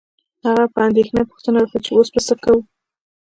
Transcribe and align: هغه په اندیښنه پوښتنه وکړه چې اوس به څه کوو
هغه 0.45 0.63
په 0.73 0.79
اندیښنه 0.87 1.21
پوښتنه 1.31 1.57
وکړه 1.61 1.79
چې 1.85 1.91
اوس 1.95 2.09
به 2.13 2.19
څه 2.27 2.33
کوو 2.43 2.59